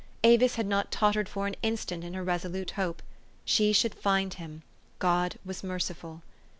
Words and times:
Avis 0.23 0.55
had 0.55 0.65
not 0.65 0.89
tottered 0.89 1.29
for 1.29 1.45
an 1.45 1.55
instant 1.61 2.03
in 2.03 2.15
her 2.15 2.23
resolute 2.23 2.71
hope. 2.71 3.03
She 3.45 3.71
should 3.71 3.93
find 3.93 4.33
him. 4.33 4.63
God 4.97 5.37
was 5.45 5.63
merciful. 5.63 6.23